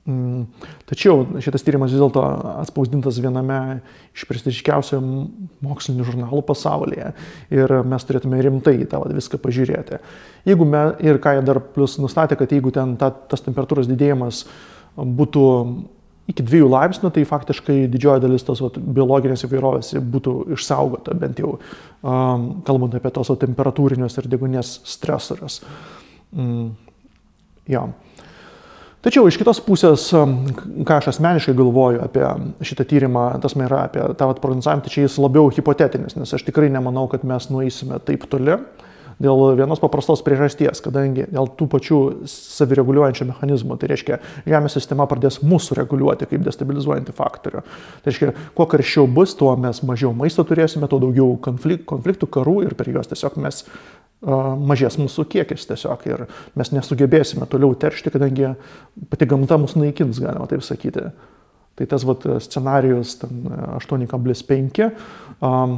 [0.06, 2.22] Tačiau šitas tyrimas vis dėlto
[2.62, 3.80] atspausdintas viename
[4.14, 5.00] iš prestižiškiausių
[5.66, 7.08] mokslinių žurnalų pasaulyje
[7.50, 9.98] ir mes turėtume rimtai tą viską pažiūrėti.
[10.46, 14.44] Jeigu me, ir ką jie dar plus nustatė, kad jeigu ten ta, tas temperatūros didėjimas
[14.94, 15.48] būtų
[16.30, 21.58] iki dviejų laipsnių, tai faktiškai didžioji dalis tos vat, biologinės įvairovės būtų išsaugota, bent jau
[21.58, 25.64] um, kalbant apie tos vat, temperatūrinius ir degunės stresorius.
[26.34, 26.76] Mm,
[27.74, 27.88] ja.
[29.06, 32.26] Tačiau iš kitos pusės, ką aš asmeniškai galvoju apie
[32.66, 36.42] šitą tyrimą, tas man yra apie tą prognozavimą, tai čia jis labiau hipotetinis, nes aš
[36.48, 38.58] tikrai nemanau, kad mes nueisime taip toli
[39.22, 44.18] dėl vienos paprastos priežasties, kadangi dėl tų pačių savireguliuojančių mechanizmų, tai reiškia,
[44.50, 47.62] Žemės sistema pradės mūsų reguliuoti kaip destabilizuojantį faktorių.
[48.02, 52.76] Tai reiškia, kuo karščiau bus, tuo mes mažiau maisto turėsime, tuo daugiau konfliktų, karų ir
[52.76, 53.64] per juos tiesiog mes
[54.22, 56.26] mažės mūsų kiekis tiesiog ir
[56.58, 58.54] mes nesugebėsime toliau teršti, kadangi
[59.12, 61.10] pati gamta mus naikins, galima taip sakyti.
[61.76, 64.86] Tai tas vat, scenarius 8,5,
[65.44, 65.76] um,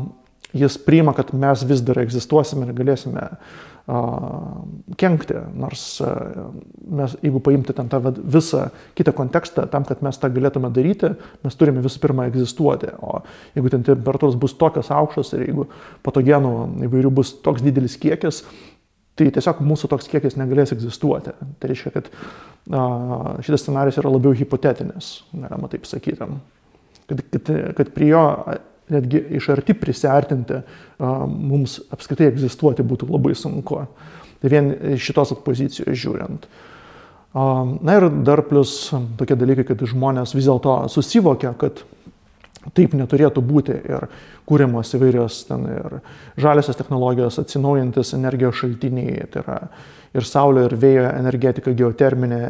[0.56, 3.26] jis priima, kad mes vis dar egzistuosime ir galėsime
[5.00, 5.84] kenkti, nors
[6.92, 8.66] mes, jeigu paimti ten tą visą
[9.00, 11.14] kitą kontekstą, tam, kad mes tą galėtume daryti,
[11.46, 12.92] mes turime visų pirma egzistuoti.
[13.00, 13.22] O
[13.56, 15.70] jeigu ten temperatūros bus tokios aukštos ir jeigu
[16.04, 16.54] patogenų
[16.90, 18.44] įvairių bus toks didelis kiekis,
[19.18, 21.32] tai tiesiog mūsų toks kiekis negalės egzistuoti.
[21.58, 22.84] Tai reiškia, kad a,
[23.40, 26.28] šitas scenarius yra labiau hipotetinis, galima taip sakyti.
[27.08, 28.26] Kad, kad, kad prie jo
[28.94, 30.62] netgi iš arti prisartinti
[31.00, 33.84] mums apskritai egzistuoti būtų labai sunku.
[34.38, 34.72] Tai vien
[35.02, 36.48] šitos pozicijos žiūrint.
[37.38, 41.84] Na ir dar plus tokie dalykai, kad žmonės vis dėlto susivokia, kad
[42.76, 44.08] taip neturėtų būti ir
[44.48, 46.00] kūriamos įvairios ten ir
[46.40, 49.60] žaliosios technologijos, atsinaujantis energijos šaltiniai, tai yra
[50.18, 52.42] ir saulio, ir vėjo energetika, geoterminė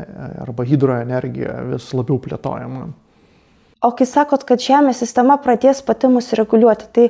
[0.45, 2.87] arba hidroenergija vis labiau plėtojama.
[3.81, 7.05] O kai sakot, kad Žemės sistema pradės pati mus reguliuoti, tai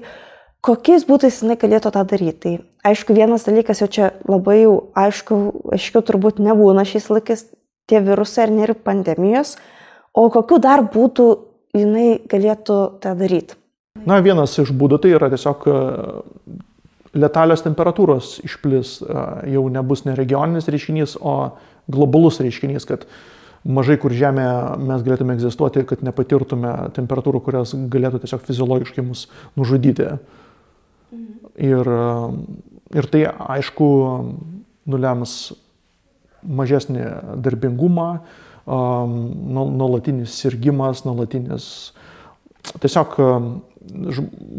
[0.66, 2.40] kokiais būtais jinai galėtų tą daryti?
[2.44, 5.38] Tai aišku, vienas dalykas jau čia labai jau aišku,
[5.78, 7.46] aiškiau turbūt nebūna šiais laikais
[7.88, 9.56] tie virusai ar ir pandemijos,
[10.12, 11.28] o kokiu dar būtų
[11.78, 13.56] jinai galėtų tą daryti?
[14.04, 15.78] Na, vienas iš būdų tai yra tiesiog e,
[17.16, 19.24] letalios temperatūros išplis, e,
[19.56, 21.56] jau nebus ne regioninis reiškinys, o
[21.88, 23.37] globalus reiškinys, kad uh,
[23.68, 29.28] mažai kur Žemėje mes galėtume egzistuoti, kad nepatirtume temperatūrų, kurias galėtų tiesiog fiziologiškai mus
[29.60, 30.16] nužudyti.
[31.12, 31.54] Mhm.
[31.68, 31.92] Ir,
[32.96, 33.88] ir tai aišku
[34.88, 35.38] nulems
[36.48, 37.06] mažesnį
[37.44, 38.10] darbingumą,
[38.68, 41.68] nuolatinis sirgymas, nuolatinis
[42.82, 43.18] tiesiog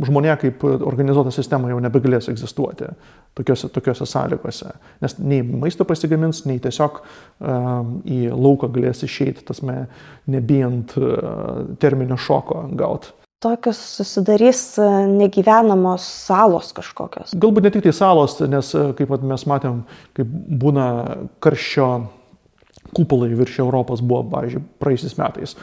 [0.08, 2.88] žmonė kaip organizuota sistema jau nebegalės egzistuoti
[3.36, 4.72] tokiuose, tokiuose sąlygose.
[5.04, 9.82] Nes nei maisto pasigamins, nei tiesiog um, į lauką galės išeiti, tasme,
[10.32, 13.12] nebijant uh, terminio šoko gauti.
[13.38, 14.62] Tokios susidarys
[15.12, 17.36] negyvenamos salos kažkokios.
[17.38, 19.84] Galbūt ne tik tai salos, nes kaip mes matėm,
[20.18, 20.32] kaip
[20.64, 20.86] būna
[21.44, 21.90] karščio
[22.96, 25.54] kupolai virš Europos buvo, pavyzdžiui, praeisiais metais.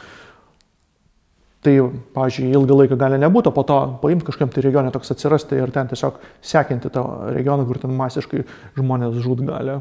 [1.66, 1.74] Tai,
[2.14, 5.72] pavyzdžiui, ilgą laiką gali nebūti, o po to paimti kažkam tai regione toks atsirasti ir
[5.74, 7.02] ten tiesiog sekinti tą
[7.34, 8.44] regioną, kur ten masiškai
[8.78, 9.80] žmonės žud gali.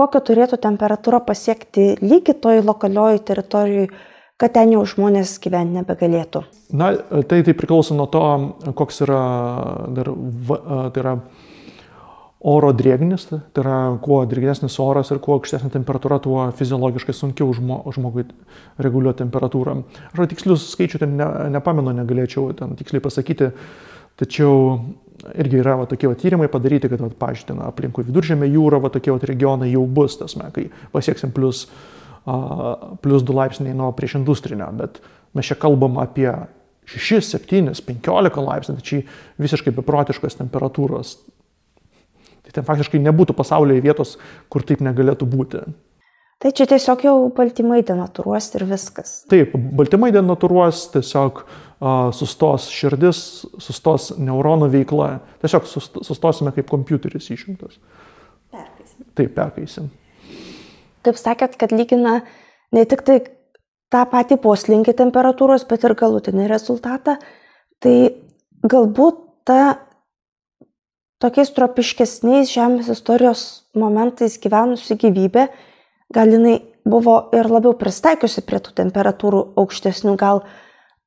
[0.00, 3.90] Kokią turėtų temperatūrą pasiekti lygi toj lokalioj teritorijai,
[4.40, 6.44] kad ten jau žmonės gyventi nebegalėtų?
[6.72, 6.94] Na,
[7.28, 8.24] tai, tai priklauso nuo to,
[8.78, 9.20] koks yra,
[9.92, 10.08] dar,
[10.94, 11.14] tai yra
[12.40, 17.82] oro drėgnis, tai yra kuo drėgnesnis oras ir kuo aukštesnė temperatūra, tuo fiziologiškai sunkiau žmo,
[17.92, 18.24] žmogui
[18.80, 19.76] reguliuoti temperatūrą.
[20.14, 23.50] Aš tikslius skaičių ten ne, nepamenu, negalėčiau ten tiksliai pasakyti,
[24.20, 24.54] tačiau
[25.36, 29.20] irgi yra va, tokie va, tyrimai padaryti, kad, pažiūrėjau, aplinkui viduržėmė jūra, va, tokie va,
[29.28, 31.66] regionai jau bus, tasme, kai pasieksim plus,
[32.24, 35.02] uh, plus 2 laipsniai nuo prieš industrinio, bet
[35.36, 36.30] mes čia kalbam apie
[36.88, 39.02] 6, 7, 15 laipsnių, tai čia
[39.44, 41.18] visiškai beprotiškos temperatūros
[42.50, 44.16] Tai ten faktiškai nebūtų pasaulyje vietos,
[44.50, 45.62] kur taip negalėtų būti.
[46.40, 49.10] Tai čia tiesiog jau baltymai denatūruos ir viskas.
[49.30, 53.20] Taip, baltymai denatūruos, tiesiog uh, sustos širdis,
[53.60, 55.10] sustos neuronų veikla,
[55.44, 57.76] tiesiog sustosime kaip kompiuteris išjungtas.
[58.50, 59.04] Perkaisim.
[59.20, 59.90] Taip, perkaisim.
[61.04, 62.22] Kaip sakėt, kad lygina
[62.72, 63.20] ne tik tai
[63.92, 67.18] tą patį poslinkį temperatūros, bet ir galutinį rezultatą,
[67.84, 67.94] tai
[68.64, 69.60] galbūt ta
[71.20, 73.44] tokiais tropiškesniais Žemės istorijos
[73.76, 75.48] momentais gyvenusi gyvybė,
[76.14, 80.44] gal jinai buvo ir labiau pristaikiusi prie tų temperatūrų aukštesnių, gal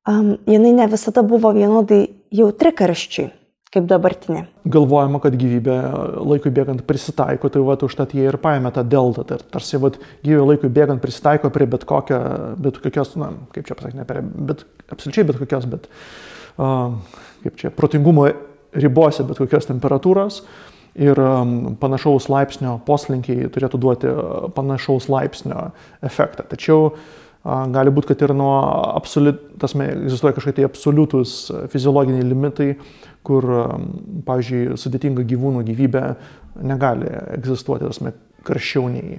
[0.08, 3.30] um, jinai ne visada buvo vienodai jautri karščiui
[3.74, 4.44] kaip dabartinė.
[4.70, 5.76] Galvojama, kad gyvybė
[6.22, 9.24] laikui bėgant prisitaiko, tai va, užtat jie ir paėmė tą deltą.
[9.26, 9.90] Tai tarsi va,
[10.22, 12.20] gyvybė laikui bėgant prisitaiko prie bet, kokio,
[12.62, 14.62] bet kokios, na, kaip čia pasakyti, ne prie, bet
[14.94, 15.88] absoliučiai bet kokios, bet,
[16.54, 18.28] uh, kaip čia, protingumo
[18.74, 20.42] ribose bet kokios temperatūros
[20.94, 25.70] ir um, panašaus laipsnio poslinkiai turėtų duoti uh, panašaus laipsnio
[26.06, 26.46] efektą.
[26.50, 28.52] Tačiau uh, gali būti, kad ir nuo
[28.94, 31.36] absoliut, tasme, egzistuoja kažkokie tai absoliutus
[31.72, 32.68] fiziologiniai limitai,
[33.26, 33.88] kur, um,
[34.26, 36.04] pavyzdžiui, sudėtinga gyvūnų gyvybė
[36.62, 37.10] negali
[37.40, 38.14] egzistuoti, tasme,
[38.46, 39.18] karščiau nei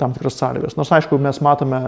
[0.00, 0.78] tam tikras sąlygas.
[0.78, 1.80] Nors aišku, mes matome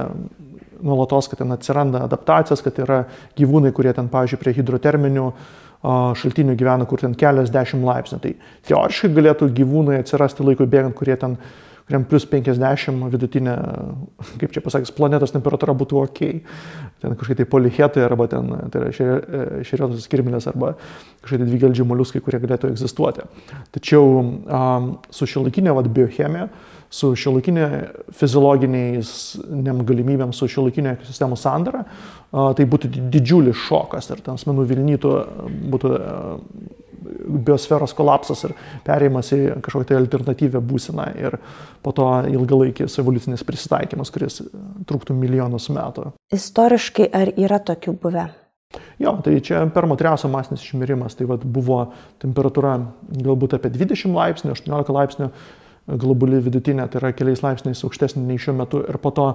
[0.82, 3.04] nuolatos, kad ten atsiranda adaptacijos, kad yra
[3.38, 5.44] gyvūnai, kurie ten, pavyzdžiui, prie hidroterminių uh,
[5.82, 8.20] šaltinių gyvena, kur ten keliasdešimt laipsnių.
[8.22, 8.32] Tai
[8.68, 11.36] teoriškai galėtų gyvūnai atsirasti laikui bėgant, kurie ten,
[11.92, 13.54] kuriam plus 50 vidutinė,
[14.40, 16.20] kaip čia pasakys, planetos temperatūra būtų ok.
[17.02, 20.72] Ten kažkokie tai polichetai arba ten, tai yra šeriotosios kirminės arba
[21.20, 23.26] kažkokie tai dvigeldžiai moliuskai, kurie galėtų egzistuoti.
[23.76, 26.48] Tačiau um, su šiolaikinė biochemija,
[26.92, 27.66] su šiuolaikinė
[28.16, 29.12] fiziologiniais
[29.88, 31.86] galimybėm, su šiuolaikinė ekosistemų sandara,
[32.32, 35.12] tai būtų didžiulis šokas ir ten asmenų Vilnytų
[35.72, 35.92] būtų
[37.32, 38.54] biosferos kolapsas ir
[38.86, 41.38] perėjimas į kažkokią tai alternatyvę būseną ir
[41.82, 44.42] po to ilgalaikis evoliucinis prisitaikymas, kuris
[44.88, 46.12] truktų milijonus metų.
[46.34, 48.28] Istoriškai ar yra tokių buvę?
[49.02, 51.82] Jo, tai čia permo triaso masinis išmirimas, tai vat, buvo
[52.22, 52.78] temperatūra
[53.24, 55.28] galbūt apie 20 laipsnių, 18 laipsnių,
[56.00, 59.26] globali vidutinė, tai yra keliais laipsniais aukštesnė nei šiuo metu ir po to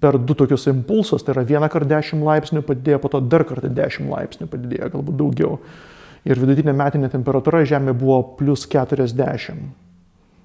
[0.00, 3.68] per du tokius impulsus, tai yra vieną kartą 10 laipsnių padidėjo, po to dar kartą
[3.68, 5.58] 10 laipsnių padidėjo, galbūt daugiau.
[6.24, 9.60] Ir vidutinė metinė temperatūra Žemė buvo plus 40.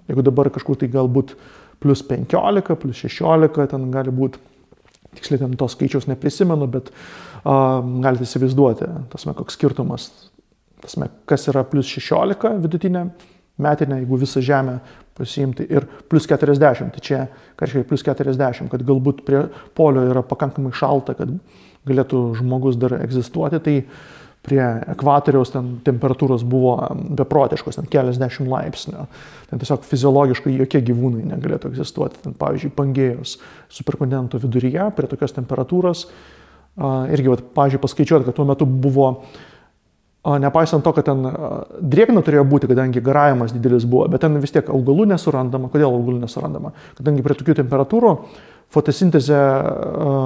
[0.10, 1.36] Jeigu dabar kažkur tai galbūt
[1.80, 4.42] plus 15, plus 16, ten gali būti,
[5.16, 10.10] tiksliai ten tos skaičiaus neprisimenu, bet uh, galite įsivaizduoti, tasme, koks skirtumas,
[10.84, 13.06] tasme, kas yra plus 16 vidutinė
[13.60, 14.80] metinė, jeigu visą Žemę
[15.20, 17.24] pasiimti ir plus 40, tai čia,
[17.60, 21.34] ką reiškia plus 40, kad galbūt prie polio yra pakankamai šalta, kad
[21.88, 23.76] galėtų žmogus dar egzistuoti, tai
[24.46, 24.62] prie
[24.94, 26.78] ekvatoriaus ten temperatūros buvo
[27.20, 29.06] beprotiškos, ten keliasdešimt laipsnių.
[29.50, 32.22] Ten tiesiog fiziologiškai jokie gyvūnai negalėtų egzistuoti.
[32.24, 33.36] Ten, pavyzdžiui, pangėjus
[33.76, 36.08] superkontinento viduryje prie tokios temperatūros.
[36.80, 39.14] Irgi, vat, pavyzdžiui, paskaičiuoti, kad tuo metu buvo
[40.20, 41.22] Nepaisant to, kad ten
[41.80, 45.70] drėgna turėjo būti, kadangi garavimas didelis buvo, bet ten vis tiek augalų nesurandama.
[45.72, 46.74] Kodėl augalų nesurandama?
[46.98, 48.12] Kadangi prie tokių temperatūrų
[48.76, 49.40] fotosintezė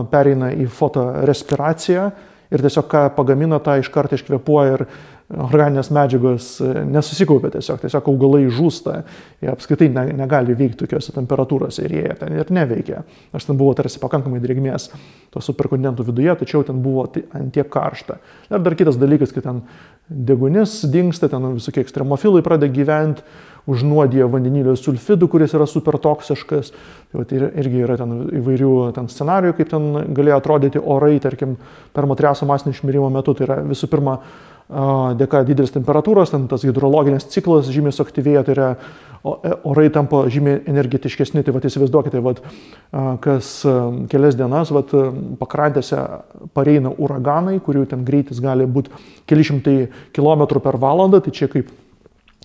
[0.10, 2.08] pereina į fotorespiraciją
[2.54, 4.86] ir tiesiog ką pagamina, tą iš karto iškvepuoja ir
[5.34, 6.48] organinės medžiagos
[6.90, 9.00] nesusikaupia tiesiog, tiesiog augalai žūsta,
[9.42, 13.02] jie apskritai ne, negali veikti tokiuose temperatūrose ir jie ten ir neveikia.
[13.34, 14.90] Aš ten buvau tarsi pakankamai drėgmės
[15.34, 18.20] to superkontinentų viduje, tačiau ten buvo ant tiek karšta.
[18.52, 19.64] Ir dar kitas dalykas, kad ten
[20.10, 23.26] degunis dinksta, ten visokie ekstremofilai pradeda gyventi,
[23.70, 26.74] užnuodija vandenilio sulfidų, kuris yra super toksiškas.
[27.12, 31.56] Tai vat, ir, irgi yra ten įvairių ten scenarijų, kaip ten galėjo atrodyti orai, tarkim,
[31.96, 33.36] per matriaso masinio išmirimo metu.
[33.38, 34.18] Tai yra visų pirma,
[35.20, 40.64] dėka didelės temperatūros, ten tas hidrologinis ciklas žymiai suaktyvėja, tai yra e, orai tampa žymiai
[40.72, 41.44] energetiškesni.
[41.44, 42.42] Tai vad įsivaizduokite, vat,
[43.24, 43.54] kas
[44.12, 44.92] kelias dienas vat,
[45.40, 46.02] pakrantėse
[46.56, 48.92] pareina uraganai, kurių ten greitis gali būti
[49.30, 49.78] keli šimtai
[50.16, 51.72] kilometrų per valandą, tai čia kaip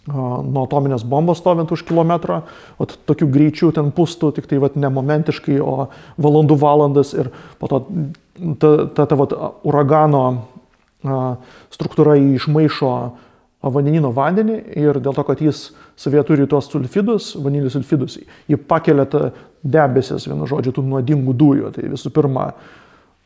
[0.09, 2.43] nuo atominės bombos stovint už kilometro,
[2.79, 5.89] o tokiu greičiu ten pustų, tik tai vat, ne momentiškai, o
[6.21, 7.83] valandų valandas ir po to
[8.61, 9.35] ta, ta, ta vat,
[9.69, 10.25] uragano
[11.73, 12.93] struktūra išmaišo
[13.63, 15.69] vandenino vandenį ir dėl to, kad jis
[15.99, 18.19] savie turi tuos sulfidus, vanilį sulfidus,
[18.51, 19.07] jį pakelia
[19.63, 21.73] debesis, vienu žodžiu, tų nuodingų dujų.
[21.75, 22.53] Tai visų pirma,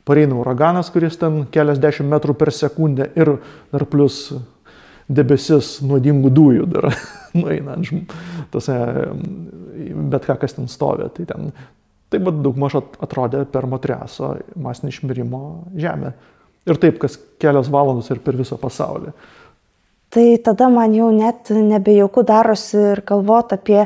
[0.08, 3.36] pareina uraganas, kuris ten keliasdešimt metrų per sekundę ir
[3.72, 4.30] dar plus
[5.14, 6.88] debesis nuodingų dujų dar
[7.40, 8.16] nueina ant
[8.52, 8.76] tose,
[10.12, 11.08] bet ką, kas ten stovi.
[11.16, 11.52] Tai ten
[12.12, 15.42] taip pat daugmaž atrodė per Motriaso masinį išmirimo
[15.78, 16.12] žemę.
[16.68, 19.14] Ir taip, kas kelios valandos ir per visą pasaulį.
[20.12, 23.80] Tai tada man jau net nebejauku darosi ir galvoti apie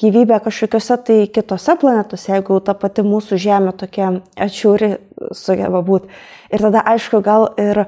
[0.00, 4.90] gyvybę kažkokiuose tai kitose planetose, jeigu ta pati mūsų Žemė tokia atšiūri
[5.36, 6.08] sugeba būti.
[6.52, 7.86] Ir tada aišku, gal ir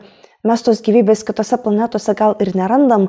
[0.49, 3.09] mes tos gyvybės kitose planetose gal ir nerandam,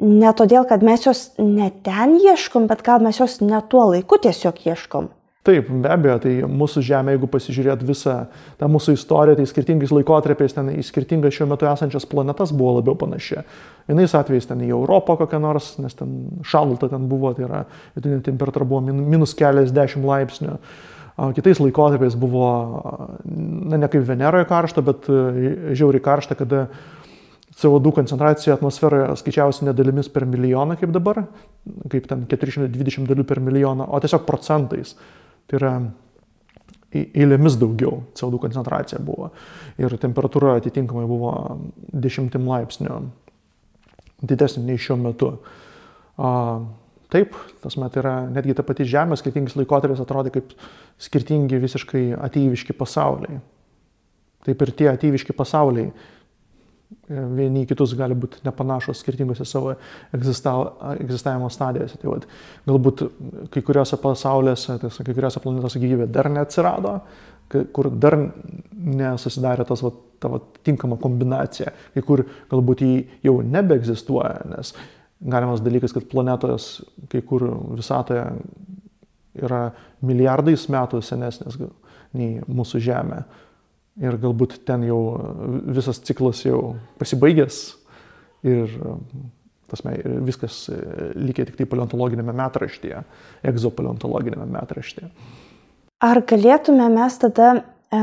[0.00, 4.20] ne todėl, kad mes jos ne ten ieškom, bet gal mes jos ne tuo laiku
[4.22, 5.12] tiesiog ieškom.
[5.48, 8.14] Taip, be abejo, tai mūsų Žemė, jeigu pasižiūrėt visą
[8.60, 12.98] tą mūsų istoriją, tai skirtingais laikotarpiais ten į skirtingas šiuo metu esančias planetas buvo labiau
[13.00, 13.44] panaši.
[13.88, 17.62] Vienais atvejais ten į Europą kokią nors, nes ten šalta ten buvo, tai yra
[17.94, 20.58] vidutinė temperatūra buvo minus keliasdešimt laipsnių.
[21.34, 22.48] Kitais laikotarpiais buvo,
[23.26, 25.22] na, ne kaip Veneroje karšta, bet e,
[25.74, 26.68] žiauriai karšta, kada
[27.58, 31.24] CO2 koncentracija atmosferoje skaičiausi ne dalimis per milijoną kaip dabar,
[31.90, 34.94] kaip ten 420 dalių per milijoną, o tiesiog procentais.
[35.50, 35.72] Tai yra
[36.94, 39.32] eilėmis daugiau CO2 koncentracija buvo.
[39.80, 41.32] Ir temperatūra atitinkamai buvo
[41.92, 43.00] 10 laipsnių
[44.22, 45.32] didesnė nei šiuo metu.
[47.08, 50.50] Taip, tas met yra netgi ta pati Žemė, skirtingais laikotarpiais atrodo kaip
[51.00, 53.38] skirtingi visiškai ateiviški pasauliai.
[54.44, 59.72] Taip ir tie ateiviški pasauliai e, vieni kitus gali būti nepanašus skirtingose savo
[60.12, 61.96] egzistavimo stadijose.
[62.02, 62.28] Tai vat,
[62.68, 63.06] galbūt
[63.56, 66.98] kai kuriuose pasauliuose, tai kai kuriuose planetose gyvybė dar neatsirado,
[67.48, 68.18] kur dar
[68.76, 72.94] nesusidarė tas vat, ta vat, tinkama kombinacija, kai kur galbūt jį
[73.24, 74.76] jau nebeegzistuoja, nes
[75.20, 76.78] galimas dalykas, kad planetos
[77.10, 77.44] kai kur
[77.78, 78.24] visatoje
[79.38, 79.68] yra
[80.04, 81.58] milijardais metų senesnės
[82.16, 83.22] nei mūsų Žemė.
[83.98, 85.00] Ir galbūt ten jau
[85.74, 87.58] visas ciklas jau pasibaigęs
[88.46, 88.70] ir
[89.68, 90.68] tasme, viskas
[91.18, 93.02] lygiai tik tai paleontologinėme metraštyje,
[93.50, 95.10] egzopaleontologinėme metraštyje.
[96.04, 98.02] Ar galėtume mes tada e,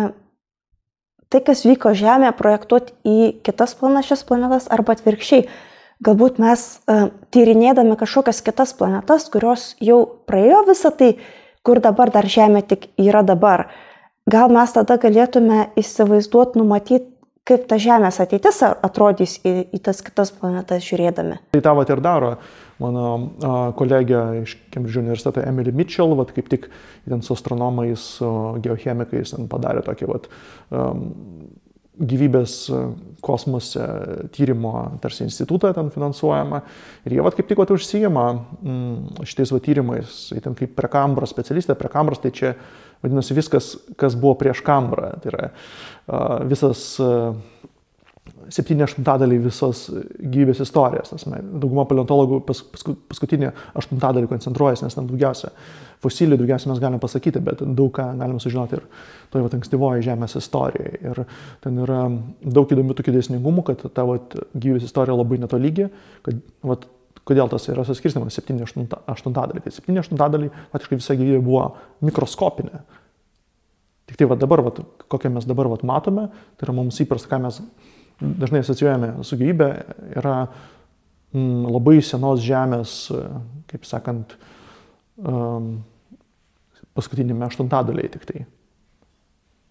[1.31, 5.47] tai, kas vyko Žemėje, projektuoti į kitas panašias planetas arba atvirkščiai?
[6.03, 11.15] Galbūt mes uh, tyrinėdami kažkokias kitas planetas, kurios jau praėjo visą tai,
[11.65, 13.69] kur dabar dar Žemė tik yra dabar,
[14.29, 17.11] gal mes tada galėtume įsivaizduoti, numatyti,
[17.45, 21.37] kaip ta Žemės ateitis atrodys į, į tas kitas planetas žiūrėdami.
[21.53, 22.31] Tai vat ir daro
[22.81, 26.67] mano kolegė iš Cambridge universiteto Emily Mitchell, vat, kaip tik
[27.05, 28.31] ten su astronomais, su
[28.65, 30.27] geochemikais padarė tokį vat,
[30.73, 31.05] um,
[31.99, 32.81] gyvybės e,
[33.25, 33.85] kosmose
[34.35, 36.61] tyrimo tarsi institutą ten finansuojama.
[37.07, 41.77] Ir jie vat kaip tik vat užsijama mm, šitais vat tyrimais, ten kaip prekambros specialistė,
[41.79, 42.53] prekambros tai čia
[43.05, 45.13] vadinasi viskas, kas buvo prieš kambrą.
[45.21, 45.49] Tai yra
[46.49, 46.87] visas
[48.53, 49.85] septyni aštuntadaliai visos
[50.19, 51.13] gyvybės istorijos.
[51.25, 55.51] Dauguma paleontologų pas, pas, paskutinį aštuntadalį koncentruojasi, nes ten daugiausia
[56.03, 58.83] fosilijų, daugiausia mes galime pasakyti, bet daug ką galime sužinoti ir
[59.33, 60.99] toje ankstyvoje Žemės istorijoje.
[61.05, 61.23] Ir
[61.63, 62.01] ten yra
[62.41, 65.89] daug įdomių tokių dėsningumų, kad ta vat, gyvybės istorija labai netolygi,
[66.25, 66.85] kad vat,
[67.25, 69.63] kodėl tas yra suskirstimas 7-8 dalį.
[69.65, 71.65] Tai 7-8 dalį, faktiškai visa gyvybė buvo
[72.05, 72.83] mikroskopinė.
[74.05, 74.73] Tik tai va dabar, va,
[75.09, 76.27] kokią mes dabar va, matome,
[76.57, 77.63] tai yra mums įprasta, ką mes
[78.21, 79.69] dažnai asocijuojame su gyvybė,
[80.19, 82.95] yra mm, labai senos žemės,
[83.71, 84.37] kaip sakant,
[85.19, 85.75] um,
[86.95, 88.45] paskutinėme aštuntadaliai tik tai.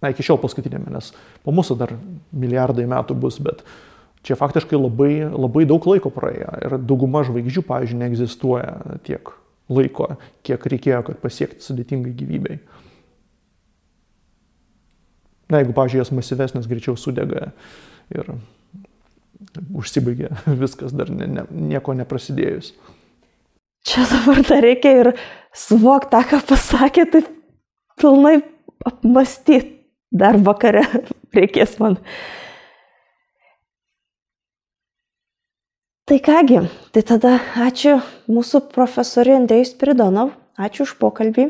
[0.04, 1.14] Na, iki šiol paskutinėme, nes
[1.44, 1.94] po mūsų dar
[2.36, 3.64] milijardai metų bus, bet
[4.24, 9.28] Čia faktiškai labai, labai daug laiko praėjo ir dauguma žvaigždžių, pavyzdžiui, neegzistuoja tiek
[9.68, 10.14] laiko,
[10.46, 12.56] kiek reikėjo, kad pasiekti sudėtingai gyvybei.
[15.52, 17.50] Na, jeigu, pavyzdžiui, jos masyvesnės greičiau sudega
[18.18, 18.34] ir
[19.74, 20.30] užsibaigė
[20.64, 22.72] viskas dar ne, ne, nieko neprasidėjus.
[23.84, 25.10] Čia dabar dar reikia ir
[25.52, 27.24] suvokti tą, ką pasakė, tai
[28.00, 28.38] pilnai
[28.88, 29.72] apmastyti.
[30.14, 30.84] Dar vakare
[31.36, 31.98] reikės man.
[36.06, 36.60] Tai kągi,
[36.94, 37.96] tai tada ačiū
[38.30, 41.48] mūsų profesoriui Andrėjus Pridonov, ačiū už pokalbį.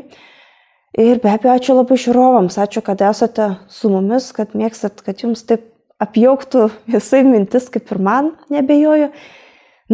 [0.95, 5.43] Ir be abejo, ačiū labai žiūrovams, ačiū, kad esate su mumis, kad mėgstat, kad jums
[5.43, 9.11] taip apjauktų visai mintis, kaip ir man, nebejoju.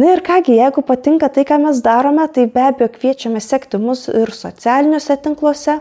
[0.00, 4.06] Na ir kągi, jeigu patinka tai, ką mes darome, tai be abejo kviečiame sekti mus
[4.08, 5.78] ir socialiniuose tinkluose,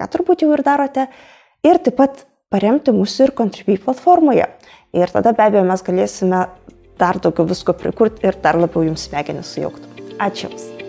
[0.00, 1.06] ką turbūt jau ir darote,
[1.66, 4.48] ir taip pat paremti mūsų ir Contribui platformoje.
[4.96, 6.44] Ir tada be abejo mes galėsime
[7.00, 10.08] dar daugiau visko prikurti ir dar labiau jums smegenis sujaukti.
[10.20, 10.79] Ačiū Jums.